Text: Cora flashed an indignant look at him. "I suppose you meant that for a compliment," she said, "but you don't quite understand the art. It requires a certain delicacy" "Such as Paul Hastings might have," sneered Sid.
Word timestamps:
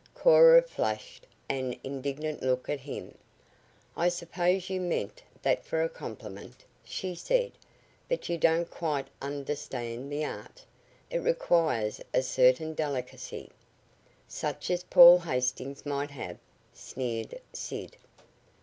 Cora 0.15 0.63
flashed 0.63 1.27
an 1.47 1.75
indignant 1.83 2.41
look 2.41 2.67
at 2.69 2.79
him. 2.79 3.15
"I 3.95 4.09
suppose 4.09 4.67
you 4.67 4.81
meant 4.81 5.21
that 5.43 5.63
for 5.63 5.83
a 5.83 5.89
compliment," 5.89 6.65
she 6.83 7.13
said, 7.13 7.51
"but 8.09 8.27
you 8.27 8.39
don't 8.39 8.67
quite 8.71 9.09
understand 9.21 10.11
the 10.11 10.25
art. 10.25 10.65
It 11.11 11.19
requires 11.19 12.01
a 12.15 12.23
certain 12.23 12.73
delicacy" 12.73 13.51
"Such 14.27 14.71
as 14.71 14.81
Paul 14.85 15.19
Hastings 15.19 15.85
might 15.85 16.09
have," 16.09 16.39
sneered 16.73 17.39
Sid. 17.53 17.95